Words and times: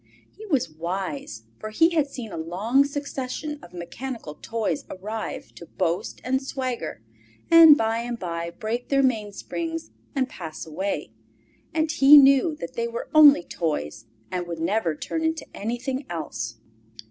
He 0.35 0.47
was 0.47 0.67
wise, 0.71 1.43
for 1.59 1.69
he 1.69 1.89
had 1.91 2.07
seen 2.07 2.31
a 2.31 2.35
long 2.35 2.85
succession 2.85 3.59
of 3.61 3.71
mechanical 3.71 4.33
toys 4.33 4.83
arrive 4.89 5.53
to 5.53 5.67
boast 5.67 6.21
and 6.23 6.41
swagger, 6.41 7.03
and 7.51 7.77
by 7.77 7.99
and 7.99 8.17
by 8.17 8.49
break 8.49 8.89
their 8.89 9.03
mainsprings 9.03 9.91
and 10.15 10.27
pass 10.27 10.65
away, 10.65 11.11
and 11.71 11.91
he 11.91 12.17
knew 12.17 12.55
that 12.55 12.73
they 12.73 12.87
were 12.87 13.09
only 13.13 13.43
toys, 13.43 14.05
and 14.31 14.47
would 14.47 14.59
never 14.59 14.95
turn 14.95 15.23
into 15.23 15.45
anything 15.53 16.07
else. 16.09 16.55